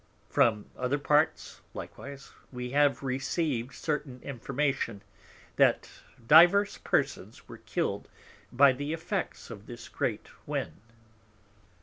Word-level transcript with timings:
From 0.31 0.65
other 0.75 0.97
Parts 0.97 1.61
likewise 1.75 2.31
we 2.51 2.71
have 2.71 3.03
received 3.03 3.75
certain 3.75 4.19
Information, 4.23 5.03
that 5.57 5.91
divers 6.25 6.79
Persons 6.79 7.47
were 7.47 7.59
killed 7.59 8.09
by 8.51 8.73
the 8.73 8.93
Effects 8.93 9.51
of 9.51 9.67
this 9.67 9.87
great 9.89 10.27
Wind. 10.47 10.81